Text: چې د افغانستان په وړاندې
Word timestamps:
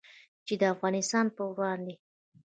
چې 0.45 0.53
د 0.61 0.63
افغانستان 0.73 1.25
په 1.35 1.43
وړاندې 1.55 1.93